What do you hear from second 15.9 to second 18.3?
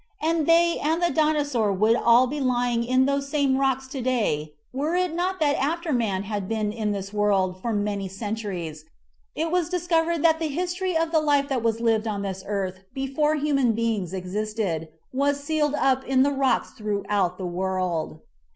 in the rocks throughout the world.